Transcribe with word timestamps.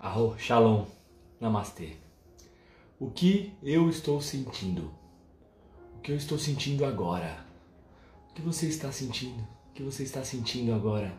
Arro, 0.00 0.38
shalom, 0.38 0.84
namastê. 1.40 1.96
O 3.00 3.10
que 3.10 3.52
eu 3.60 3.90
estou 3.90 4.20
sentindo? 4.20 4.92
O 5.96 6.00
que 6.00 6.12
eu 6.12 6.16
estou 6.16 6.38
sentindo 6.38 6.84
agora? 6.84 7.44
O 8.30 8.34
que 8.34 8.40
você 8.40 8.68
está 8.68 8.92
sentindo? 8.92 9.42
O 9.70 9.72
que 9.74 9.82
você 9.82 10.04
está 10.04 10.22
sentindo 10.22 10.72
agora? 10.72 11.12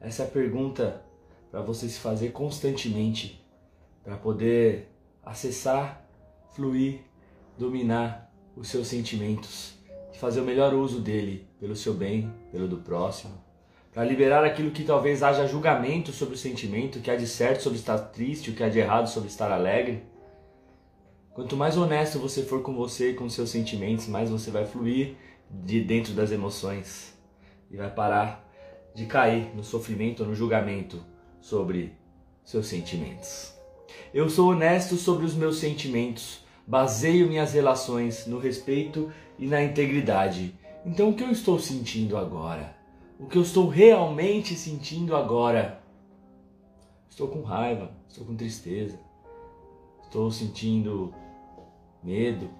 Essa 0.00 0.24
é 0.24 0.26
a 0.26 0.28
pergunta 0.28 1.04
para 1.52 1.62
você 1.62 1.88
se 1.88 2.00
fazer 2.00 2.32
constantemente, 2.32 3.40
para 4.02 4.16
poder 4.16 4.88
acessar, 5.22 6.04
fluir, 6.50 7.02
dominar 7.56 8.28
os 8.56 8.66
seus 8.66 8.88
sentimentos 8.88 9.74
e 10.12 10.18
fazer 10.18 10.40
o 10.40 10.44
melhor 10.44 10.74
uso 10.74 11.00
dele 11.00 11.46
pelo 11.60 11.76
seu 11.76 11.94
bem, 11.94 12.28
pelo 12.50 12.66
do 12.66 12.78
próximo 12.78 13.53
para 13.94 14.04
liberar 14.04 14.44
aquilo 14.44 14.72
que 14.72 14.82
talvez 14.82 15.22
haja 15.22 15.46
julgamento 15.46 16.10
sobre 16.10 16.34
o 16.34 16.38
sentimento, 16.38 16.98
o 16.98 17.00
que 17.00 17.10
há 17.10 17.14
de 17.14 17.28
certo 17.28 17.62
sobre 17.62 17.78
estar 17.78 17.96
triste, 17.96 18.50
o 18.50 18.52
que 18.52 18.64
há 18.64 18.68
de 18.68 18.80
errado 18.80 19.08
sobre 19.08 19.28
estar 19.28 19.52
alegre. 19.52 20.02
Quanto 21.32 21.56
mais 21.56 21.76
honesto 21.76 22.18
você 22.18 22.42
for 22.42 22.60
com 22.60 22.74
você 22.74 23.10
e 23.10 23.14
com 23.14 23.28
seus 23.28 23.50
sentimentos, 23.50 24.08
mais 24.08 24.28
você 24.28 24.50
vai 24.50 24.66
fluir 24.66 25.14
de 25.48 25.80
dentro 25.80 26.12
das 26.12 26.32
emoções 26.32 27.16
e 27.70 27.76
vai 27.76 27.88
parar 27.88 28.44
de 28.96 29.06
cair 29.06 29.54
no 29.54 29.62
sofrimento 29.62 30.24
ou 30.24 30.28
no 30.28 30.34
julgamento 30.34 31.00
sobre 31.40 31.92
seus 32.44 32.66
sentimentos. 32.66 33.54
Eu 34.12 34.28
sou 34.28 34.50
honesto 34.50 34.96
sobre 34.96 35.24
os 35.24 35.34
meus 35.34 35.58
sentimentos, 35.58 36.44
baseio 36.66 37.28
minhas 37.28 37.52
relações 37.52 38.26
no 38.26 38.38
respeito 38.38 39.12
e 39.38 39.46
na 39.46 39.62
integridade. 39.62 40.58
Então 40.84 41.10
o 41.10 41.14
que 41.14 41.22
eu 41.22 41.30
estou 41.30 41.60
sentindo 41.60 42.16
agora? 42.16 42.83
O 43.24 43.26
que 43.26 43.38
eu 43.38 43.42
estou 43.42 43.66
realmente 43.68 44.54
sentindo 44.54 45.16
agora. 45.16 45.82
Estou 47.08 47.26
com 47.26 47.40
raiva, 47.40 47.90
estou 48.06 48.26
com 48.26 48.36
tristeza, 48.36 49.00
estou 50.02 50.30
sentindo 50.30 51.14
medo, 52.02 52.50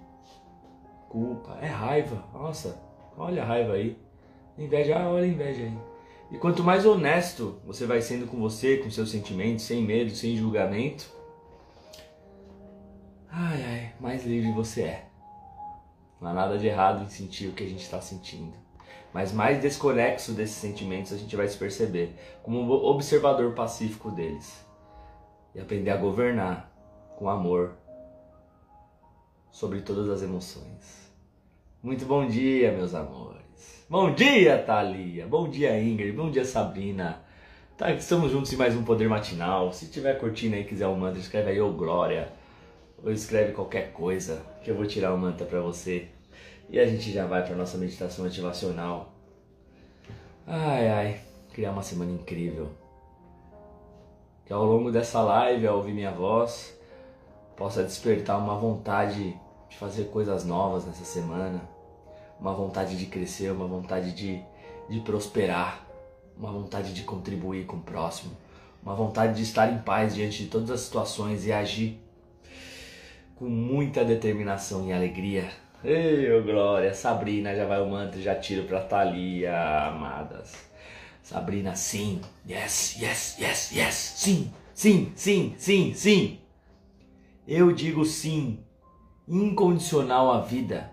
culpa, 1.07 1.59
é 1.61 1.67
raiva. 1.67 2.25
Nossa, 2.33 2.81
olha 3.15 3.43
a 3.43 3.45
raiva 3.45 3.73
aí. 3.73 3.95
Inveja, 4.57 4.97
ah, 4.97 5.07
olha 5.07 5.25
a 5.25 5.27
inveja 5.27 5.61
aí. 5.61 5.77
E 6.31 6.37
quanto 6.39 6.63
mais 6.63 6.83
honesto 6.83 7.59
você 7.63 7.85
vai 7.85 8.01
sendo 8.01 8.25
com 8.25 8.37
você, 8.39 8.77
com 8.77 8.89
seus 8.89 9.11
sentimentos, 9.11 9.65
sem 9.65 9.83
medo, 9.83 10.09
sem 10.15 10.35
julgamento, 10.35 11.13
ai 13.29 13.63
ai, 13.63 13.93
mais 13.99 14.25
livre 14.25 14.51
você 14.51 14.81
é. 14.81 15.09
Não 16.19 16.29
há 16.29 16.33
nada 16.33 16.57
de 16.57 16.65
errado 16.65 17.03
em 17.03 17.09
sentir 17.09 17.49
o 17.49 17.53
que 17.53 17.63
a 17.63 17.67
gente 17.67 17.83
está 17.83 18.01
sentindo 18.01 18.64
mas 19.15 19.31
mais 19.31 19.61
desconexo 19.61 20.33
desses 20.33 20.57
sentimentos 20.57 21.13
a 21.13 21.15
gente 21.15 21.37
vai 21.37 21.47
se 21.47 21.57
perceber 21.57 22.13
como 22.43 22.59
um 22.59 22.69
observador 22.69 23.53
pacífico 23.53 24.11
deles 24.11 24.67
e 25.55 25.61
aprender 25.61 25.91
a 25.91 25.95
governar 25.95 26.69
com 27.15 27.29
amor 27.29 27.77
sobre 29.49 29.79
todas 29.79 30.09
as 30.09 30.21
emoções. 30.21 31.09
Muito 31.81 32.03
bom 32.03 32.27
dia, 32.27 32.73
meus 32.73 32.93
amores. 32.93 33.85
Bom 33.89 34.13
dia, 34.13 34.61
Thalia. 34.61 35.25
Bom 35.25 35.47
dia, 35.47 35.81
Ingrid. 35.81 36.11
Bom 36.11 36.29
dia, 36.29 36.43
Sabrina. 36.43 37.23
Tá, 37.77 37.93
estamos 37.93 38.33
juntos 38.33 38.51
em 38.51 38.57
mais 38.57 38.75
um 38.75 38.83
Poder 38.83 39.07
Matinal. 39.07 39.71
Se 39.71 39.89
tiver 39.89 40.19
curtindo 40.19 40.57
aí 40.57 40.65
quiser 40.65 40.87
um 40.87 40.97
mantra, 40.97 41.21
escreve 41.21 41.51
aí, 41.51 41.61
ô 41.61 41.71
Glória. 41.71 42.33
Ou 43.01 43.13
escreve 43.13 43.53
qualquer 43.53 43.93
coisa 43.93 44.45
que 44.61 44.69
eu 44.69 44.75
vou 44.75 44.85
tirar 44.85 45.13
o 45.13 45.15
um 45.15 45.19
mantra 45.19 45.45
para 45.45 45.61
você. 45.61 46.09
E 46.75 46.79
a 46.79 46.85
gente 46.85 47.09
já 47.09 47.25
vai 47.25 47.41
para 47.41 47.55
nossa 47.55 47.77
meditação 47.77 48.25
motivacional. 48.25 49.13
Ai 50.45 50.89
ai, 50.89 51.21
criar 51.53 51.71
uma 51.71 51.81
semana 51.81 52.11
incrível. 52.11 52.69
Que 54.45 54.51
ao 54.51 54.65
longo 54.65 54.91
dessa 54.91 55.21
live, 55.21 55.65
ao 55.65 55.77
ouvir 55.77 55.93
minha 55.93 56.11
voz, 56.11 56.77
possa 57.55 57.81
despertar 57.81 58.37
uma 58.37 58.57
vontade 58.57 59.39
de 59.69 59.77
fazer 59.77 60.09
coisas 60.09 60.43
novas 60.43 60.85
nessa 60.85 61.05
semana, 61.05 61.61
uma 62.37 62.53
vontade 62.53 62.97
de 62.97 63.05
crescer, 63.05 63.53
uma 63.53 63.67
vontade 63.67 64.11
de, 64.11 64.41
de 64.89 64.99
prosperar, 64.99 65.87
uma 66.37 66.51
vontade 66.51 66.93
de 66.93 67.03
contribuir 67.03 67.65
com 67.65 67.77
o 67.77 67.83
próximo, 67.83 68.33
uma 68.83 68.93
vontade 68.93 69.35
de 69.35 69.43
estar 69.43 69.71
em 69.71 69.77
paz 69.77 70.13
diante 70.13 70.43
de 70.43 70.49
todas 70.49 70.69
as 70.69 70.81
situações 70.81 71.45
e 71.45 71.53
agir 71.53 71.97
com 73.37 73.45
muita 73.45 74.03
determinação 74.03 74.85
e 74.85 74.91
alegria 74.91 75.63
Ei, 75.87 76.41
glória. 76.41 76.95
Sabrina 76.95 77.55
já 77.55 77.67
vai 77.67 77.79
o 77.79 77.87
mantra, 77.87 78.19
já 78.19 78.33
tiro 78.33 78.63
pra 78.63 78.81
Thalia, 78.81 79.55
amadas. 79.89 80.55
Sabrina, 81.21 81.75
sim. 81.75 82.19
Yes, 82.49 82.99
yes, 82.99 83.37
yes, 83.39 83.71
yes. 83.71 83.93
Sim, 84.17 84.51
sim, 84.73 85.11
sim, 85.15 85.53
sim, 85.59 85.93
sim. 85.93 86.39
Eu 87.47 87.71
digo 87.71 88.03
sim. 88.03 88.57
Incondicional 89.27 90.31
à 90.31 90.41
vida. 90.41 90.89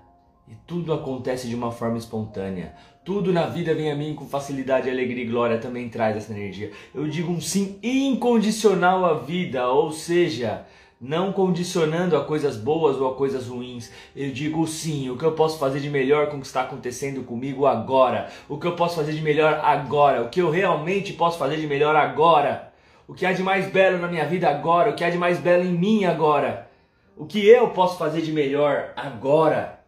E 0.46 0.54
tudo 0.66 0.92
acontece 0.92 1.48
de 1.48 1.54
uma 1.54 1.70
forma 1.72 1.96
espontânea. 1.96 2.74
Tudo 3.02 3.32
na 3.32 3.46
vida 3.46 3.74
vem 3.74 3.90
a 3.90 3.96
mim 3.96 4.14
com 4.14 4.26
facilidade, 4.26 4.90
alegria 4.90 5.24
e 5.24 5.26
glória 5.26 5.58
também 5.58 5.88
traz 5.88 6.18
essa 6.18 6.32
energia. 6.34 6.70
Eu 6.94 7.08
digo 7.08 7.32
um 7.32 7.40
sim 7.40 7.78
incondicional 7.82 9.06
à 9.06 9.14
vida, 9.14 9.66
ou 9.68 9.90
seja, 9.90 10.66
não 11.02 11.32
condicionando 11.32 12.16
a 12.16 12.24
coisas 12.24 12.56
boas 12.56 12.96
ou 12.96 13.10
a 13.10 13.16
coisas 13.16 13.48
ruins. 13.48 13.90
Eu 14.14 14.30
digo 14.30 14.64
sim, 14.68 15.10
o 15.10 15.18
que 15.18 15.24
eu 15.24 15.32
posso 15.32 15.58
fazer 15.58 15.80
de 15.80 15.90
melhor 15.90 16.28
com 16.28 16.36
o 16.36 16.40
que 16.40 16.46
está 16.46 16.62
acontecendo 16.62 17.24
comigo 17.24 17.66
agora, 17.66 18.28
o 18.48 18.56
que 18.56 18.68
eu 18.68 18.76
posso 18.76 18.94
fazer 18.94 19.12
de 19.12 19.20
melhor 19.20 19.60
agora, 19.64 20.22
o 20.22 20.28
que 20.28 20.40
eu 20.40 20.48
realmente 20.48 21.12
posso 21.12 21.36
fazer 21.36 21.56
de 21.56 21.66
melhor 21.66 21.96
agora, 21.96 22.72
o 23.08 23.14
que 23.14 23.26
há 23.26 23.32
de 23.32 23.42
mais 23.42 23.66
belo 23.66 23.98
na 23.98 24.06
minha 24.06 24.24
vida 24.26 24.48
agora, 24.48 24.90
o 24.90 24.94
que 24.94 25.02
há 25.02 25.10
de 25.10 25.18
mais 25.18 25.40
belo 25.40 25.64
em 25.64 25.72
mim 25.72 26.04
agora, 26.04 26.70
o 27.16 27.26
que 27.26 27.44
eu 27.44 27.70
posso 27.70 27.98
fazer 27.98 28.22
de 28.22 28.30
melhor 28.30 28.92
agora. 28.94 29.80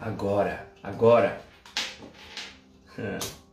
Agora, 0.00 0.66
agora. 0.82 1.38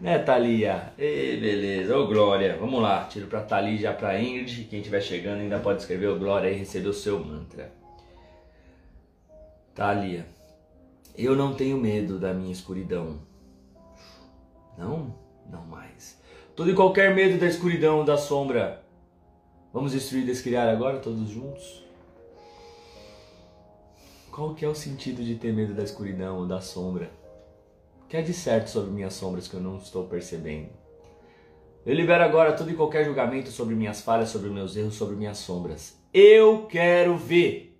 Né, 0.00 0.18
Thalia? 0.18 0.92
Ei, 0.98 1.40
beleza. 1.40 1.96
Ô, 1.96 2.06
Glória. 2.06 2.56
Vamos 2.58 2.82
lá. 2.82 3.04
Tiro 3.04 3.26
pra 3.26 3.40
Thalia 3.40 3.78
já 3.78 3.92
pra 3.92 4.20
Ingrid. 4.20 4.64
Quem 4.64 4.80
estiver 4.80 5.00
chegando 5.00 5.40
ainda 5.40 5.58
pode 5.58 5.80
escrever 5.80 6.08
o 6.08 6.18
Glória 6.18 6.50
e 6.50 6.54
receber 6.54 6.88
o 6.88 6.92
seu 6.92 7.18
mantra. 7.18 7.72
Thalia. 9.74 10.26
Eu 11.16 11.34
não 11.34 11.54
tenho 11.54 11.78
medo 11.78 12.18
da 12.18 12.34
minha 12.34 12.52
escuridão. 12.52 13.20
Não? 14.76 15.14
Não 15.50 15.64
mais. 15.64 16.20
Todo 16.54 16.70
e 16.70 16.74
qualquer 16.74 17.14
medo 17.14 17.38
da 17.38 17.46
escuridão, 17.46 18.04
da 18.04 18.18
sombra. 18.18 18.82
Vamos 19.72 19.92
destruir 19.92 20.22
e 20.22 20.26
descriar 20.26 20.68
agora, 20.68 20.98
todos 20.98 21.28
juntos? 21.28 21.84
Qual 24.30 24.54
que 24.54 24.64
é 24.64 24.68
o 24.68 24.74
sentido 24.74 25.22
de 25.22 25.36
ter 25.36 25.52
medo 25.52 25.72
da 25.72 25.82
escuridão 25.82 26.38
ou 26.38 26.46
da 26.46 26.60
sombra? 26.60 27.10
Que 28.08 28.16
é 28.16 28.22
de 28.22 28.32
certo 28.32 28.68
sobre 28.68 28.90
minhas 28.90 29.14
sombras 29.14 29.48
que 29.48 29.54
eu 29.54 29.60
não 29.60 29.76
estou 29.76 30.06
percebendo. 30.06 30.70
Eu 31.84 31.94
libero 31.94 32.24
agora 32.24 32.52
todo 32.52 32.70
e 32.70 32.74
qualquer 32.74 33.04
julgamento 33.04 33.50
sobre 33.50 33.74
minhas 33.74 34.00
falhas, 34.00 34.28
sobre 34.28 34.50
meus 34.50 34.76
erros, 34.76 34.94
sobre 34.94 35.14
minhas 35.14 35.38
sombras. 35.38 35.96
Eu 36.12 36.66
quero 36.66 37.16
ver. 37.16 37.78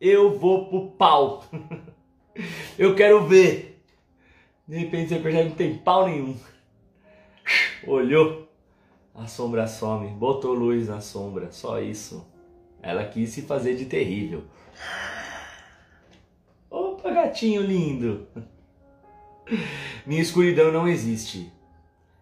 Eu 0.00 0.36
vou 0.36 0.68
pro 0.68 0.90
pau. 0.92 1.44
eu 2.76 2.94
quero 2.96 3.26
ver. 3.26 3.80
De 4.66 4.76
repente 4.78 5.10
você 5.10 5.20
percebe 5.20 5.44
que 5.44 5.48
não 5.50 5.56
tem 5.56 5.78
pau 5.78 6.08
nenhum. 6.08 6.36
Olhou. 7.86 8.48
A 9.14 9.26
sombra 9.26 9.66
some. 9.66 10.08
Botou 10.08 10.52
luz 10.52 10.88
na 10.88 11.00
sombra. 11.00 11.52
Só 11.52 11.80
isso. 11.80 12.26
Ela 12.82 13.04
quis 13.04 13.30
se 13.30 13.42
fazer 13.42 13.76
de 13.76 13.86
terrível. 13.86 14.44
Opa, 16.70 17.10
gatinho 17.10 17.62
lindo. 17.62 18.26
Minha 20.06 20.22
escuridão 20.22 20.72
não 20.72 20.86
existe. 20.86 21.52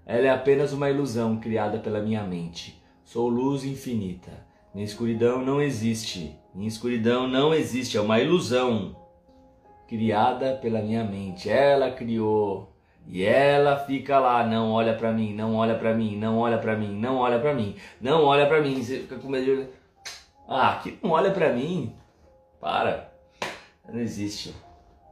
Ela 0.04 0.26
é 0.26 0.30
apenas 0.30 0.72
uma 0.72 0.88
ilusão 0.88 1.38
criada 1.38 1.78
pela 1.78 2.00
minha 2.00 2.22
mente. 2.22 2.80
Sou 3.04 3.28
luz 3.28 3.64
infinita. 3.64 4.46
Minha 4.72 4.84
escuridão 4.84 5.44
não 5.44 5.60
existe. 5.60 6.36
Minha 6.54 6.68
escuridão 6.68 7.26
não 7.26 7.52
existe. 7.52 7.96
É 7.96 8.00
uma 8.00 8.20
ilusão 8.20 8.96
criada 9.88 10.54
pela 10.54 10.80
minha 10.80 11.02
mente. 11.04 11.48
Ela 11.48 11.90
criou. 11.90 12.72
E 13.08 13.22
ela 13.22 13.76
fica 13.76 14.18
lá, 14.18 14.44
não 14.44 14.72
olha 14.72 14.94
para 14.94 15.12
mim, 15.12 15.32
não 15.32 15.54
olha 15.54 15.76
para 15.76 15.94
mim, 15.94 16.16
não 16.16 16.38
olha 16.38 16.58
para 16.58 16.76
mim, 16.76 16.92
não 16.98 17.18
olha 17.18 17.38
para 17.38 17.54
mim, 17.54 17.76
não 18.00 18.24
olha 18.24 18.46
para 18.46 18.60
mim. 18.60 18.82
Você 18.82 18.98
fica 18.98 19.16
com 19.16 19.28
medo 19.28 19.44
de... 19.44 19.68
Ah, 20.48 20.80
que 20.82 20.98
não 21.02 21.10
olha 21.10 21.30
para 21.30 21.52
mim. 21.52 21.94
Para. 22.60 23.12
Não 23.88 24.00
existe. 24.00 24.54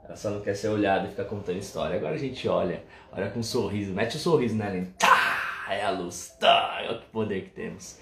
Ela 0.06 0.17
só 0.17 0.31
não 0.31 0.41
quer 0.41 0.55
ser 0.55 0.69
olhada 0.69 1.06
e 1.06 1.11
ficar 1.11 1.25
contando 1.25 1.59
história. 1.59 1.97
Agora 1.97 2.15
a 2.15 2.19
gente 2.19 2.47
olha, 2.47 2.83
olha 3.11 3.31
com 3.31 3.41
um 3.41 3.43
sorriso, 3.43 3.93
mete 3.93 4.15
o 4.15 4.17
um 4.19 4.21
sorriso 4.21 4.55
nela, 4.55 4.77
hein? 4.77 4.89
Tá, 4.99 5.67
é 5.71 5.83
a 5.83 5.91
luz, 5.91 6.37
tá, 6.39 6.85
olha 6.87 6.99
que 6.99 7.06
poder 7.06 7.43
que 7.45 7.51
temos. 7.51 7.99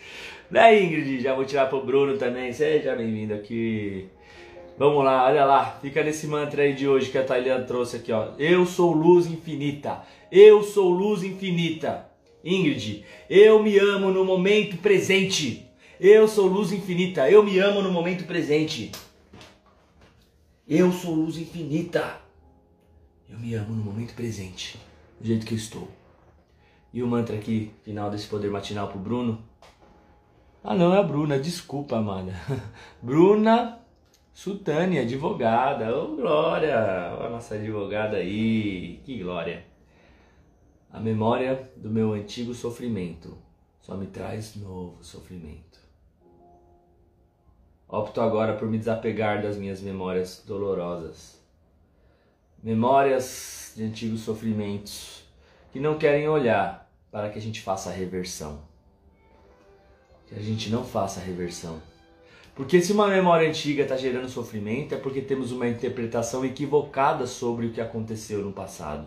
Né, 0.50 0.82
Ingrid? 0.82 1.20
Já 1.20 1.34
vou 1.34 1.44
tirar 1.44 1.66
pro 1.66 1.84
Bruno 1.84 2.18
também, 2.18 2.52
seja 2.52 2.96
bem-vindo 2.96 3.34
aqui. 3.34 4.08
Vamos 4.76 5.04
lá, 5.04 5.26
olha 5.26 5.44
lá, 5.44 5.78
fica 5.80 6.02
nesse 6.02 6.26
mantra 6.26 6.62
aí 6.62 6.74
de 6.74 6.88
hoje 6.88 7.10
que 7.10 7.18
a 7.18 7.24
Thailiana 7.24 7.64
trouxe 7.64 7.96
aqui, 7.96 8.10
ó. 8.10 8.32
Eu 8.38 8.66
sou 8.66 8.92
luz 8.92 9.26
infinita, 9.26 10.02
eu 10.30 10.62
sou 10.62 10.90
luz 10.90 11.22
infinita. 11.22 12.10
Ingrid, 12.44 13.04
eu 13.30 13.62
me 13.62 13.78
amo 13.78 14.10
no 14.10 14.24
momento 14.24 14.76
presente. 14.78 15.68
Eu 16.00 16.26
sou 16.26 16.48
luz 16.48 16.72
infinita, 16.72 17.30
eu 17.30 17.44
me 17.44 17.60
amo 17.60 17.80
no 17.80 17.92
momento 17.92 18.24
presente. 18.24 18.90
Eu 20.68 20.92
sou 20.92 21.16
luz 21.16 21.36
infinita. 21.36 22.20
Eu 23.28 23.36
me 23.36 23.52
amo 23.54 23.74
no 23.74 23.82
momento 23.82 24.14
presente, 24.14 24.78
do 25.20 25.26
jeito 25.26 25.44
que 25.44 25.54
eu 25.54 25.58
estou. 25.58 25.88
E 26.92 27.02
o 27.02 27.06
mantra 27.06 27.36
aqui, 27.36 27.72
final 27.82 28.08
desse 28.08 28.28
poder 28.28 28.48
matinal 28.48 28.86
pro 28.86 28.98
Bruno. 28.98 29.42
Ah, 30.62 30.76
não, 30.76 30.94
é 30.94 31.00
a 31.00 31.02
Bruna, 31.02 31.36
desculpa, 31.36 31.96
amada. 31.96 32.32
Bruna 33.02 33.80
Sutani, 34.32 35.00
advogada. 35.00 35.96
Ô, 35.96 36.12
oh, 36.12 36.16
Glória! 36.16 37.16
Ó, 37.18 37.26
oh, 37.26 37.30
nossa 37.30 37.56
advogada 37.56 38.18
aí. 38.18 39.00
Que 39.04 39.18
glória. 39.18 39.66
A 40.92 41.00
memória 41.00 41.72
do 41.76 41.90
meu 41.90 42.12
antigo 42.12 42.54
sofrimento 42.54 43.36
só 43.80 43.96
me 43.96 44.06
traz 44.06 44.54
novo 44.54 45.02
sofrimento. 45.02 45.81
Opto 47.92 48.22
agora 48.22 48.54
por 48.54 48.66
me 48.66 48.78
desapegar 48.78 49.42
das 49.42 49.58
minhas 49.58 49.82
memórias 49.82 50.42
dolorosas. 50.46 51.38
Memórias 52.62 53.74
de 53.76 53.84
antigos 53.84 54.22
sofrimentos 54.22 55.24
que 55.70 55.78
não 55.78 55.98
querem 55.98 56.26
olhar 56.26 56.90
para 57.10 57.28
que 57.28 57.38
a 57.38 57.42
gente 57.42 57.60
faça 57.60 57.90
a 57.90 57.92
reversão. 57.92 58.62
Que 60.26 60.34
a 60.34 60.38
gente 60.38 60.70
não 60.70 60.82
faça 60.82 61.20
a 61.20 61.22
reversão. 61.22 61.82
Porque 62.54 62.80
se 62.80 62.92
uma 62.92 63.08
memória 63.08 63.46
antiga 63.46 63.82
está 63.82 63.94
gerando 63.94 64.26
sofrimento, 64.26 64.94
é 64.94 64.98
porque 64.98 65.20
temos 65.20 65.52
uma 65.52 65.68
interpretação 65.68 66.46
equivocada 66.46 67.26
sobre 67.26 67.66
o 67.66 67.72
que 67.72 67.80
aconteceu 67.82 68.40
no 68.40 68.54
passado. 68.54 69.06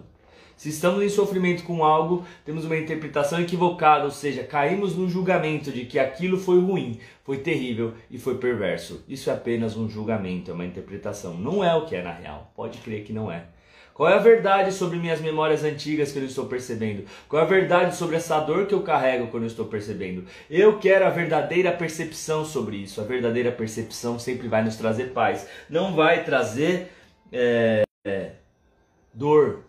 Se 0.56 0.70
estamos 0.70 1.04
em 1.04 1.10
sofrimento 1.10 1.64
com 1.64 1.84
algo, 1.84 2.26
temos 2.46 2.66
uma 2.66 2.78
interpretação 2.78 3.42
equivocada, 3.42 4.06
ou 4.06 4.12
seja, 4.12 4.44
caímos 4.44 4.96
no 4.96 5.10
julgamento 5.10 5.72
de 5.72 5.86
que 5.86 6.00
aquilo 6.00 6.38
foi 6.38 6.60
ruim, 6.60 7.00
foi 7.24 7.40
terrível 7.40 7.94
e 8.10 8.18
foi 8.18 8.38
perverso. 8.38 9.04
Isso 9.08 9.30
é 9.30 9.34
apenas 9.34 9.76
um 9.76 9.90
julgamento, 9.90 10.52
é 10.52 10.54
uma 10.54 10.66
interpretação. 10.66 11.36
Não 11.36 11.64
é 11.64 11.76
o 11.76 11.86
que 11.86 11.96
é 11.96 12.02
na 12.02 12.14
real. 12.14 12.52
Pode 12.56 12.78
crer 12.78 13.04
que 13.04 13.12
não 13.12 13.32
é. 13.32 13.46
Qual 13.96 14.10
é 14.10 14.14
a 14.14 14.20
verdade 14.20 14.74
sobre 14.74 14.98
minhas 14.98 15.22
memórias 15.22 15.64
antigas 15.64 16.12
que 16.12 16.20
eu 16.20 16.26
estou 16.26 16.48
percebendo? 16.48 17.06
Qual 17.30 17.42
é 17.42 17.46
a 17.46 17.48
verdade 17.48 17.96
sobre 17.96 18.18
essa 18.18 18.38
dor 18.42 18.66
que 18.66 18.74
eu 18.74 18.84
carrego 18.84 19.28
quando 19.28 19.44
eu 19.44 19.48
estou 19.48 19.68
percebendo? 19.68 20.26
Eu 20.50 20.80
quero 20.80 21.06
a 21.06 21.10
verdadeira 21.10 21.72
percepção 21.72 22.44
sobre 22.44 22.76
isso. 22.76 23.00
A 23.00 23.06
verdadeira 23.06 23.54
percepção 23.54 24.20
sempre 24.20 24.50
vai 24.50 24.66
nos 24.66 24.76
trazer 24.76 25.14
paz. 25.14 25.48
Não 25.70 25.96
vai 25.96 26.26
trazer 26.26 26.92
é, 27.32 27.84
é, 28.06 28.32
dor. 29.14 29.64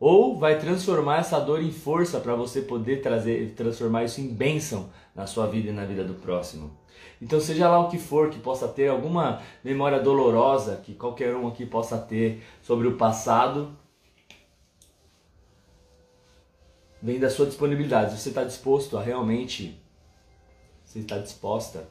Ou 0.00 0.38
vai 0.38 0.58
transformar 0.58 1.18
essa 1.18 1.38
dor 1.38 1.62
em 1.62 1.70
força 1.70 2.18
para 2.18 2.34
você 2.34 2.62
poder 2.62 3.02
trazer, 3.02 3.52
transformar 3.54 4.04
isso 4.04 4.18
em 4.18 4.28
bênção 4.28 4.88
na 5.14 5.26
sua 5.26 5.46
vida 5.46 5.68
e 5.68 5.72
na 5.72 5.84
vida 5.84 6.02
do 6.02 6.14
próximo. 6.14 6.74
Então, 7.20 7.38
seja 7.38 7.68
lá 7.68 7.78
o 7.80 7.90
que 7.90 7.98
for 7.98 8.30
que 8.30 8.38
possa 8.38 8.66
ter, 8.66 8.88
alguma 8.88 9.42
memória 9.62 10.00
dolorosa 10.00 10.78
que 10.78 10.94
qualquer 10.94 11.36
um 11.36 11.46
aqui 11.46 11.66
possa 11.66 11.98
ter 11.98 12.42
sobre 12.62 12.88
o 12.88 12.96
passado, 12.96 13.76
vem 17.02 17.18
da 17.18 17.28
sua 17.28 17.44
disponibilidade. 17.44 18.18
Você 18.18 18.30
está 18.30 18.42
disposto 18.42 18.96
a 18.96 19.02
realmente, 19.02 19.78
você 20.82 21.00
está 21.00 21.18
disposta 21.18 21.86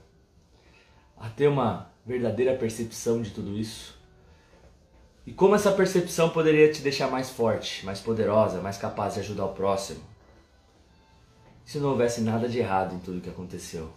a 1.16 1.30
ter 1.30 1.48
uma 1.48 1.92
verdadeira 2.04 2.56
percepção 2.56 3.22
de 3.22 3.30
tudo 3.30 3.56
isso? 3.56 3.99
E 5.30 5.32
como 5.32 5.54
essa 5.54 5.72
percepção 5.72 6.32
poderia 6.32 6.72
te 6.72 6.82
deixar 6.82 7.08
mais 7.08 7.30
forte, 7.30 7.86
mais 7.86 8.00
poderosa, 8.00 8.62
mais 8.62 8.80
capaz 8.80 9.14
de 9.14 9.20
ajudar 9.20 9.46
o 9.46 9.54
próximo? 9.54 10.00
Se 11.64 11.78
não 11.78 11.92
houvesse 11.92 12.22
nada 12.22 12.50
de 12.50 12.58
errado 12.58 12.96
em 12.96 13.00
tudo 13.00 13.22
que 13.22 13.30
aconteceu. 13.30 13.92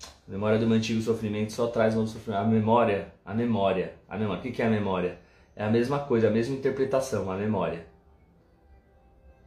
A 0.00 0.30
memória 0.30 0.60
do 0.60 0.66
meu 0.68 0.76
antigo 0.76 1.02
sofrimento 1.02 1.52
só 1.52 1.66
traz 1.66 1.96
novo 1.96 2.06
sofrimento. 2.06 2.40
A 2.40 2.44
memória, 2.44 3.12
a 3.26 3.34
memória, 3.34 3.96
a 4.08 4.16
memória. 4.16 4.38
O 4.38 4.52
que 4.52 4.62
é 4.62 4.66
a 4.66 4.70
memória? 4.70 5.18
É 5.56 5.64
a 5.64 5.70
mesma 5.70 5.98
coisa, 5.98 6.28
a 6.28 6.30
mesma 6.30 6.54
interpretação, 6.54 7.28
a 7.28 7.36
memória. 7.36 7.84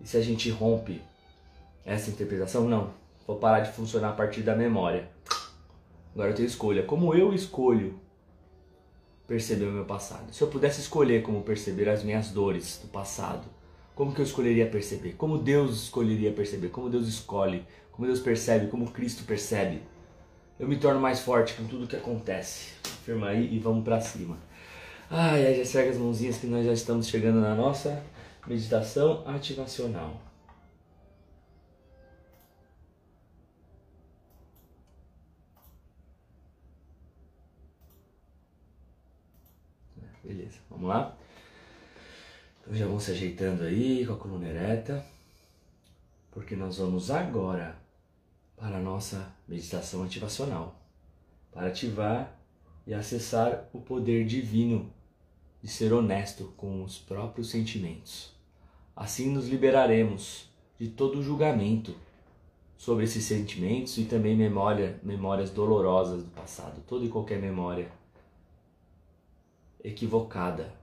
E 0.01 0.05
se 0.05 0.17
a 0.17 0.21
gente 0.21 0.49
rompe 0.49 1.01
essa 1.85 2.09
interpretação, 2.09 2.67
não. 2.67 2.91
Vou 3.25 3.37
parar 3.37 3.61
de 3.61 3.71
funcionar 3.71 4.09
a 4.09 4.13
partir 4.13 4.41
da 4.41 4.57
memória. 4.57 5.07
Agora 6.13 6.31
eu 6.31 6.35
tenho 6.35 6.47
escolha. 6.47 6.83
Como 6.83 7.15
eu 7.15 7.33
escolho 7.33 7.97
perceber 9.27 9.65
o 9.65 9.71
meu 9.71 9.85
passado? 9.85 10.33
Se 10.33 10.41
eu 10.41 10.47
pudesse 10.47 10.81
escolher 10.81 11.21
como 11.23 11.41
perceber 11.41 11.89
as 11.89 12.03
minhas 12.03 12.29
dores 12.29 12.79
do 12.81 12.87
passado, 12.87 13.47
como 13.93 14.13
que 14.13 14.21
eu 14.21 14.25
escolheria 14.25 14.67
perceber? 14.67 15.13
Como 15.13 15.37
Deus 15.37 15.83
escolheria 15.83 16.31
perceber? 16.31 16.69
Como 16.69 16.89
Deus 16.89 17.07
escolhe? 17.07 17.63
Como 17.91 18.07
Deus 18.07 18.19
percebe? 18.19 18.67
Como 18.67 18.91
Cristo 18.91 19.23
percebe? 19.23 19.81
eu 20.59 20.67
me 20.67 20.77
torno 20.77 20.99
mais 20.99 21.19
forte 21.19 21.53
com 21.53 21.65
tudo 21.65 21.87
que 21.87 21.95
acontece. 21.95 22.71
Firma 23.03 23.29
aí 23.29 23.53
e 23.53 23.59
vamos 23.59 23.83
para 23.83 23.99
cima. 23.99 24.37
Ai, 25.09 25.55
já 25.55 25.65
segue 25.65 25.89
as 25.89 25.97
mãozinhas 25.97 26.37
que 26.37 26.47
nós 26.47 26.65
já 26.65 26.73
estamos 26.73 27.07
chegando 27.07 27.39
na 27.39 27.53
nossa 27.53 28.01
meditação 28.47 29.23
ativacional. 29.27 30.19
Beleza, 40.25 40.57
vamos 40.71 40.89
lá? 40.89 41.15
Então 42.59 42.73
já 42.73 42.87
vão 42.87 42.99
se 42.99 43.11
ajeitando 43.11 43.63
aí 43.63 44.03
com 44.07 44.13
a 44.13 44.17
coluna 44.17 44.47
ereta, 44.47 45.05
porque 46.31 46.55
nós 46.55 46.79
vamos 46.79 47.11
agora 47.11 47.77
para 48.57 48.77
a 48.77 48.81
nossa 48.81 49.31
meditação 49.47 50.03
ativacional, 50.03 50.81
para 51.51 51.67
ativar 51.67 52.35
e 52.87 52.93
acessar 52.93 53.69
o 53.71 53.79
poder 53.79 54.25
divino 54.25 54.91
de 55.61 55.69
ser 55.69 55.93
honesto 55.93 56.53
com 56.57 56.83
os 56.83 56.97
próprios 56.97 57.51
sentimentos. 57.51 58.33
Assim 58.95 59.29
nos 59.29 59.47
liberaremos 59.47 60.49
de 60.79 60.87
todo 60.87 61.21
julgamento 61.21 61.95
sobre 62.75 63.03
esses 63.03 63.25
sentimentos 63.25 63.95
e 63.99 64.05
também 64.05 64.35
memória, 64.35 64.99
memórias 65.03 65.51
dolorosas 65.51 66.23
do 66.23 66.31
passado, 66.31 66.81
toda 66.87 67.05
e 67.05 67.09
qualquer 67.09 67.39
memória 67.39 67.91
equivocada 69.85 70.73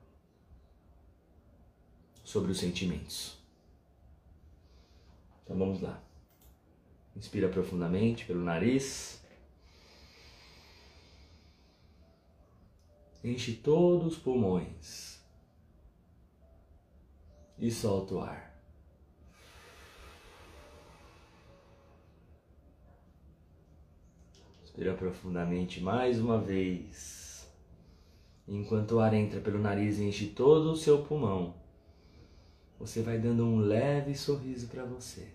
sobre 2.23 2.53
os 2.53 2.59
sentimentos. 2.59 3.37
Então 5.43 5.59
vamos 5.59 5.81
lá. 5.81 6.01
Inspira 7.17 7.49
profundamente 7.49 8.25
pelo 8.25 8.43
nariz. 8.43 9.21
Enche 13.25 13.55
todos 13.55 14.15
os 14.15 14.19
pulmões. 14.19 15.21
E 17.59 17.71
solta 17.71 18.15
o 18.15 18.21
ar. 18.21 18.53
Inspira 24.63 24.95
profundamente 24.95 25.81
mais 25.81 26.21
uma 26.21 26.41
vez. 26.41 27.22
Enquanto 28.47 28.93
o 28.93 29.01
ar 29.01 29.15
entra 29.15 29.41
pelo 29.41 29.59
nariz 29.59 29.99
e 29.99 30.05
enche 30.05 30.27
todo 30.29 30.73
o 30.73 30.77
seu 30.77 31.03
pulmão, 31.05 31.55
você 32.79 33.03
vai 33.03 33.19
dando 33.19 33.45
um 33.45 33.59
leve 33.59 34.15
sorriso 34.15 34.67
para 34.67 34.85
você 34.85 35.29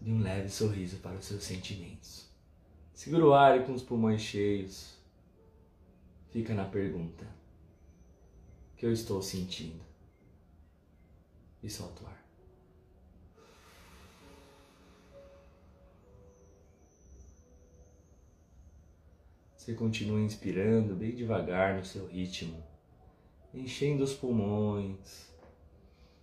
de 0.00 0.12
um 0.12 0.20
leve 0.20 0.48
sorriso 0.48 0.98
para 0.98 1.16
os 1.16 1.24
seus 1.24 1.42
sentimentos. 1.42 2.26
Segura 2.94 3.26
o 3.26 3.34
ar 3.34 3.60
e 3.60 3.64
com 3.64 3.72
os 3.72 3.82
pulmões 3.82 4.22
cheios, 4.22 4.94
fica 6.30 6.54
na 6.54 6.64
pergunta: 6.64 7.26
que 8.76 8.86
eu 8.86 8.92
estou 8.92 9.20
sentindo? 9.20 9.84
E 11.62 11.68
solta 11.68 12.04
o 12.04 12.06
ar. 12.06 12.25
Você 19.66 19.74
continua 19.74 20.20
inspirando 20.20 20.94
bem 20.94 21.12
devagar 21.12 21.74
no 21.74 21.84
seu 21.84 22.06
ritmo, 22.06 22.62
enchendo 23.52 24.04
os 24.04 24.14
pulmões, 24.14 25.28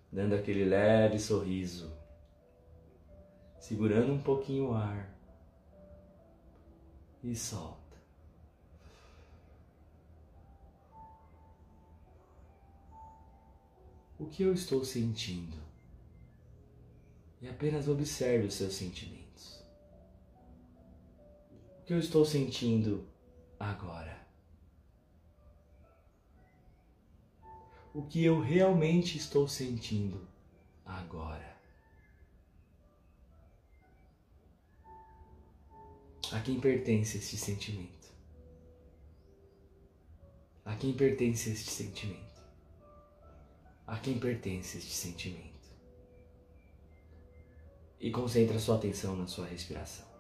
dando 0.10 0.34
aquele 0.34 0.64
leve 0.64 1.20
sorriso 1.20 1.92
segurando 3.60 4.14
um 4.14 4.22
pouquinho 4.22 4.70
o 4.70 4.74
ar 4.74 5.14
e 7.22 7.36
solta. 7.36 7.98
O 14.18 14.26
que 14.28 14.44
eu 14.44 14.54
estou 14.54 14.86
sentindo? 14.86 15.58
E 17.42 17.50
apenas 17.50 17.90
observe 17.90 18.48
os 18.48 18.54
seus 18.54 18.74
sentimentos. 18.74 19.62
O 21.82 21.84
que 21.84 21.94
eu 21.94 22.00
estou 22.00 22.24
sentindo 22.24 23.12
agora? 23.64 24.24
o 27.94 28.02
que 28.02 28.24
eu 28.24 28.40
realmente 28.42 29.18
estou 29.18 29.48
sentindo 29.48 30.28
agora. 30.84 31.54
A 36.32 36.40
quem 36.40 36.60
pertence 36.60 37.20
este 37.20 37.38
sentimento? 37.38 38.12
A 40.66 40.76
quem 40.76 40.94
pertence 40.94 41.52
este 41.52 41.70
sentimento? 41.70 42.42
A 43.86 43.98
quem 43.98 44.18
pertence 44.18 44.80
este 44.80 44.92
sentimento? 44.92 45.54
E 48.00 48.10
concentra 48.10 48.58
sua 48.58 48.78
atenção 48.78 49.16
na 49.16 49.28
sua 49.28 49.46
respiração. 49.46 50.13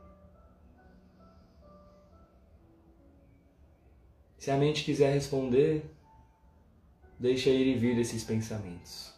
Se 4.44 4.52
a 4.52 4.58
mente 4.58 4.84
quiser 4.84 5.14
responder, 5.14 5.90
deixa 7.18 7.50
ir 7.50 7.66
e 7.66 7.80
vir 7.80 7.98
esses 7.98 8.26
pensamentos. 8.26 9.18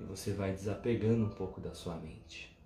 E 0.00 0.02
você 0.02 0.32
vai 0.32 0.50
desapegando 0.50 1.26
um 1.26 1.30
pouco 1.30 1.60
da 1.60 1.72
sua 1.76 1.94
mente. 1.94 2.58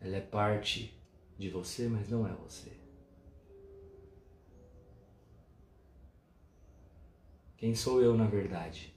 Ela 0.00 0.18
é 0.18 0.20
parte 0.20 0.96
de 1.36 1.50
você, 1.50 1.88
mas 1.88 2.08
não 2.08 2.24
é 2.24 2.32
você. 2.34 2.70
Quem 7.56 7.74
sou 7.74 8.00
eu 8.00 8.16
na 8.16 8.28
verdade? 8.28 8.95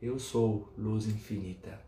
Eu 0.00 0.18
sou 0.18 0.72
luz 0.78 1.06
infinita. 1.06 1.78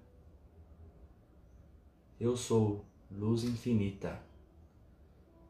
Eu 2.21 2.37
sou 2.37 2.85
luz 3.11 3.43
infinita. 3.43 4.23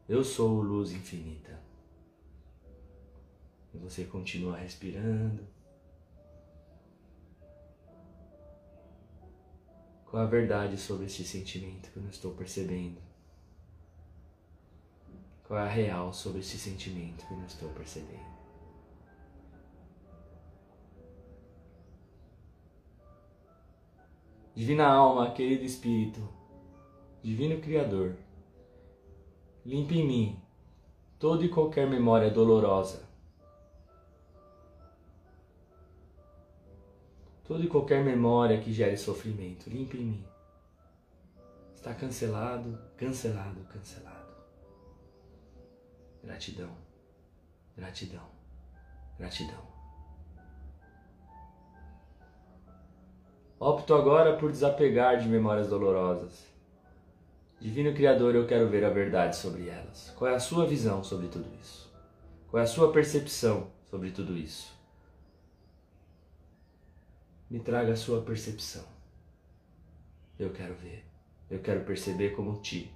Eu 0.07 0.23
sou 0.23 0.61
luz 0.61 0.93
infinita. 0.93 1.61
E 3.73 3.77
você 3.77 4.05
continua 4.05 4.55
respirando. 4.55 5.45
Qual 10.05 10.23
a 10.23 10.27
verdade 10.27 10.77
sobre 10.77 11.07
este 11.07 11.25
sentimento 11.25 11.91
que 11.91 11.97
eu 11.97 12.03
não 12.03 12.09
estou 12.09 12.33
percebendo? 12.33 13.01
Qual 15.43 15.59
é 15.59 15.63
a 15.63 15.69
real 15.69 16.13
sobre 16.13 16.39
este 16.39 16.57
sentimento 16.57 17.25
que 17.27 17.33
eu 17.33 17.37
não 17.37 17.45
estou 17.45 17.69
percebendo? 17.73 18.32
Divina 24.55 24.87
alma, 24.87 25.31
querido 25.31 25.63
Espírito, 25.63 26.21
Divino 27.23 27.59
Criador, 27.59 28.15
limpe 29.65 29.97
em 29.97 30.05
mim 30.05 30.43
toda 31.17 31.43
e 31.43 31.49
qualquer 31.49 31.89
memória 31.89 32.29
dolorosa, 32.29 33.03
toda 37.43 37.63
e 37.63 37.67
qualquer 37.67 38.03
memória 38.03 38.61
que 38.61 38.71
gere 38.71 38.95
sofrimento, 38.95 39.71
limpe 39.71 39.97
em 39.97 40.05
mim. 40.05 40.25
Está 41.73 41.95
cancelado, 41.95 42.79
cancelado, 42.95 43.59
cancelado. 43.63 44.33
Gratidão, 46.23 46.77
gratidão, 47.75 48.29
gratidão. 49.17 49.72
Opto 53.65 53.93
agora 53.93 54.35
por 54.35 54.51
desapegar 54.51 55.21
de 55.21 55.29
memórias 55.29 55.69
dolorosas. 55.69 56.45
Divino 57.61 57.93
Criador, 57.93 58.35
eu 58.35 58.45
quero 58.45 58.67
ver 58.67 58.83
a 58.83 58.89
verdade 58.89 59.37
sobre 59.37 59.69
elas. 59.69 60.09
Qual 60.17 60.29
é 60.29 60.35
a 60.35 60.39
sua 60.39 60.67
visão 60.67 61.01
sobre 61.01 61.29
tudo 61.29 61.47
isso? 61.61 61.89
Qual 62.51 62.59
é 62.59 62.65
a 62.65 62.67
sua 62.67 62.91
percepção 62.91 63.71
sobre 63.85 64.11
tudo 64.11 64.37
isso? 64.37 64.77
Me 67.49 67.57
traga 67.57 67.93
a 67.93 67.95
sua 67.95 68.21
percepção. 68.21 68.83
Eu 70.37 70.51
quero 70.51 70.73
ver. 70.75 71.05
Eu 71.49 71.61
quero 71.61 71.85
perceber 71.85 72.35
como 72.35 72.59
ti. 72.59 72.93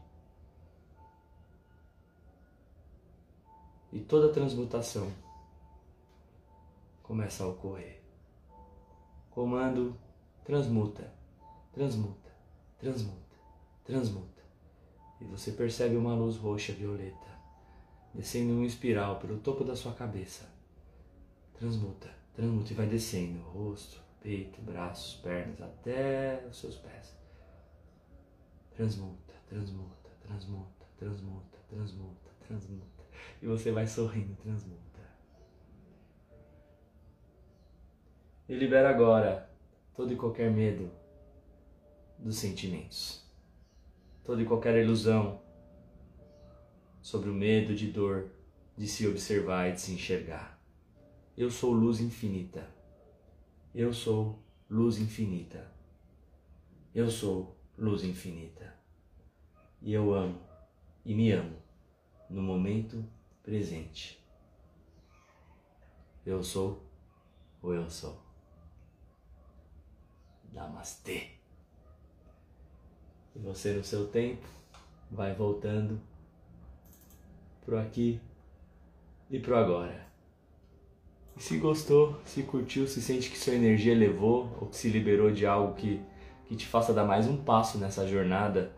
E 3.94 4.02
toda 4.02 4.34
transmutação 4.34 5.10
começa 7.02 7.46
a 7.46 7.48
ocorrer. 7.48 8.02
Comando 9.32 9.98
transmuta, 10.48 11.14
transmuta, 11.74 12.32
transmuta, 12.80 13.36
transmuta. 13.84 14.44
E 15.20 15.26
você 15.26 15.52
percebe 15.52 15.98
uma 15.98 16.16
luz 16.16 16.38
roxa 16.38 16.72
violeta 16.72 17.28
descendo 18.14 18.54
em 18.54 18.56
uma 18.56 18.66
espiral 18.66 19.20
pelo 19.20 19.40
topo 19.40 19.66
da 19.66 19.76
sua 19.76 19.92
cabeça. 19.94 20.50
Transmuta, 21.54 22.10
transmuta 22.34 22.72
e 22.72 22.76
vai 22.76 22.88
descendo 22.88 23.42
rosto, 23.42 24.02
peito, 24.22 24.62
braços, 24.62 25.16
pernas 25.16 25.60
até 25.60 26.46
os 26.50 26.58
seus 26.58 26.78
pés. 26.78 27.14
Transmuta, 28.74 29.34
transmuta, 29.50 30.10
transmuta, 30.22 30.86
transmuta, 30.98 31.58
transmuta, 31.70 32.32
transmuta. 32.48 33.04
E 33.42 33.46
você 33.48 33.70
vai 33.74 33.86
sorrindo, 33.86 34.34
transmuta. 34.38 35.02
E 38.48 38.56
libera 38.56 38.90
agora 38.90 39.57
todo 39.98 40.14
e 40.14 40.16
qualquer 40.16 40.52
medo 40.52 40.92
dos 42.20 42.38
sentimentos, 42.38 43.28
toda 44.24 44.40
e 44.44 44.46
qualquer 44.46 44.78
ilusão 44.78 45.42
sobre 47.02 47.32
o 47.32 47.34
medo 47.34 47.74
de 47.74 47.92
dor 47.92 48.30
de 48.78 48.88
se 48.88 49.08
observar 49.08 49.70
e 49.70 49.74
de 49.74 49.82
se 49.82 49.92
enxergar. 49.94 50.62
Eu 51.36 51.50
sou 51.50 51.74
luz 51.74 52.00
infinita. 52.00 52.70
Eu 53.74 53.92
sou 53.92 54.40
luz 54.70 55.00
infinita. 55.00 55.68
Eu 56.94 57.10
sou 57.10 57.58
luz 57.76 58.04
infinita. 58.04 58.76
E 59.82 59.94
eu 59.94 60.14
amo 60.14 60.40
e 61.04 61.16
me 61.16 61.32
amo 61.32 61.58
no 62.30 62.44
momento 62.44 63.04
presente. 63.42 64.24
Eu 66.24 66.44
sou 66.44 66.84
ou 67.64 67.74
eu 67.74 67.90
sou. 67.90 68.27
Namastê. 70.54 71.28
E 73.36 73.40
você 73.40 73.74
no 73.74 73.84
seu 73.84 74.08
tempo 74.08 74.48
vai 75.12 75.34
voltando 75.34 76.00
pro 77.66 77.78
aqui 77.78 78.20
e 79.30 79.40
pro 79.40 79.58
agora. 79.58 80.08
E 81.36 81.42
se 81.44 81.58
gostou, 81.58 82.20
se 82.26 82.44
curtiu, 82.44 82.88
se 82.88 83.02
sente 83.02 83.30
que 83.30 83.38
sua 83.38 83.54
energia 83.54 83.92
elevou 83.94 84.50
ou 84.60 84.68
que 84.68 84.76
se 84.76 84.90
liberou 84.90 85.30
de 85.30 85.46
algo 85.46 85.76
que, 85.76 86.02
que 86.48 86.56
te 86.56 86.66
faça 86.66 86.94
dar 86.94 87.06
mais 87.06 87.28
um 87.28 87.38
passo 87.38 87.78
nessa 87.78 88.08
jornada 88.08 88.72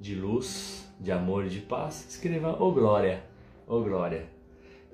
de 0.00 0.14
luz, 0.14 0.86
de 1.00 1.10
amor 1.10 1.46
e 1.46 1.48
de 1.48 1.60
paz, 1.60 2.06
escreva 2.08 2.52
Ô 2.62 2.68
oh, 2.68 2.72
Glória, 2.72 3.24
Ô 3.66 3.76
oh, 3.76 3.82
Glória. 3.82 4.26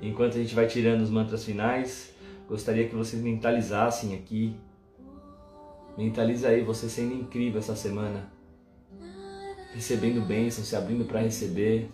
Enquanto 0.00 0.36
a 0.36 0.40
gente 0.40 0.54
vai 0.54 0.66
tirando 0.66 1.02
os 1.02 1.10
mantras 1.10 1.44
finais, 1.44 2.14
gostaria 2.48 2.88
que 2.88 2.94
vocês 2.94 3.20
mentalizassem 3.22 4.14
aqui 4.14 4.56
Mentaliza 5.96 6.48
aí 6.48 6.62
você 6.62 6.88
sendo 6.88 7.14
incrível 7.14 7.58
essa 7.58 7.76
semana. 7.76 8.32
Recebendo 9.74 10.26
bênçãos, 10.26 10.66
se 10.66 10.76
abrindo 10.76 11.04
para 11.04 11.20
receber. 11.20 11.90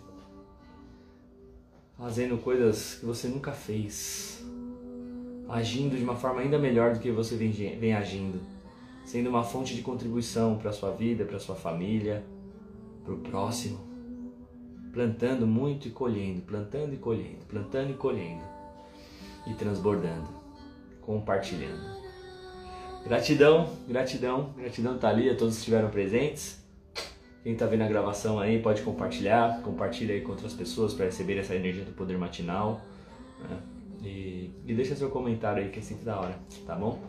Fazendo 1.97 2.37
coisas 2.37 2.95
que 2.95 3.05
você 3.05 3.27
nunca 3.27 3.51
fez. 3.51 4.43
Agindo 5.49 5.97
de 5.97 6.03
uma 6.03 6.15
forma 6.15 6.41
ainda 6.41 6.57
melhor 6.57 6.93
do 6.93 6.99
que 6.99 7.11
você 7.11 7.35
vem, 7.35 7.51
vem 7.51 7.93
agindo. 7.93 8.39
Sendo 9.03 9.29
uma 9.29 9.43
fonte 9.43 9.75
de 9.75 9.81
contribuição 9.81 10.57
para 10.57 10.71
sua 10.71 10.91
vida, 10.91 11.25
para 11.25 11.39
sua 11.39 11.55
família, 11.55 12.23
para 13.03 13.13
o 13.13 13.17
próximo. 13.17 13.79
Plantando 14.93 15.45
muito 15.45 15.87
e 15.87 15.91
colhendo, 15.91 16.41
plantando 16.41 16.93
e 16.93 16.97
colhendo, 16.97 17.45
plantando 17.47 17.91
e 17.91 17.95
colhendo. 17.95 18.43
E 19.45 19.53
transbordando, 19.55 20.29
compartilhando. 21.01 21.98
Gratidão, 23.05 23.69
gratidão, 23.87 24.53
gratidão 24.57 24.97
Thalia, 24.97 25.35
todos 25.35 25.55
que 25.55 25.59
estiveram 25.59 25.89
presentes. 25.89 26.59
Quem 27.43 27.53
está 27.53 27.65
vendo 27.65 27.83
a 27.83 27.87
gravação 27.87 28.39
aí 28.39 28.61
pode 28.61 28.81
compartilhar, 28.81 29.61
compartilha 29.63 30.13
aí 30.13 30.21
com 30.21 30.31
outras 30.31 30.53
pessoas 30.53 30.93
para 30.93 31.05
receber 31.05 31.37
essa 31.37 31.55
energia 31.55 31.85
do 31.85 31.93
poder 31.93 32.17
matinal. 32.17 32.81
Né? 33.39 33.57
E, 34.03 34.51
e 34.65 34.73
deixa 34.73 34.95
seu 34.95 35.09
comentário 35.09 35.63
aí 35.63 35.69
que 35.69 35.79
é 35.79 35.81
sempre 35.81 36.03
da 36.05 36.19
hora, 36.19 36.37
tá 36.67 36.75
bom? 36.75 36.99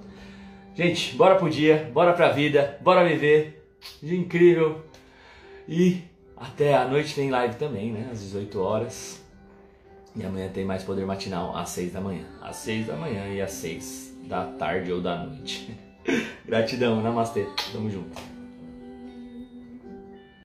Gente, 0.74 1.16
bora 1.16 1.34
pro 1.34 1.50
dia, 1.50 1.90
bora 1.92 2.12
pra 2.12 2.30
vida, 2.30 2.78
bora 2.80 3.06
viver. 3.06 3.68
Dia 4.00 4.16
incrível. 4.16 4.82
E 5.68 6.02
até 6.36 6.74
a 6.76 6.86
noite 6.86 7.14
tem 7.14 7.30
live 7.30 7.56
também, 7.56 7.92
né? 7.92 8.08
Às 8.10 8.20
18 8.20 8.60
horas. 8.60 9.20
E 10.14 10.24
amanhã 10.24 10.48
tem 10.48 10.64
mais 10.64 10.84
poder 10.84 11.04
matinal 11.04 11.56
às 11.56 11.70
6 11.70 11.92
da 11.92 12.00
manhã. 12.00 12.24
Às 12.40 12.56
6 12.56 12.86
da 12.86 12.96
manhã 12.96 13.26
e 13.28 13.42
às 13.42 13.52
6 13.52 14.09
da 14.28 14.46
tarde 14.46 14.92
ou 14.92 15.00
da 15.00 15.24
noite. 15.24 15.76
Gratidão, 16.44 17.00
namastê, 17.00 17.46
tamo 17.72 17.90
junto. 17.90 18.39